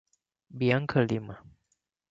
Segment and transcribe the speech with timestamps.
[0.49, 1.37] Bianca Lima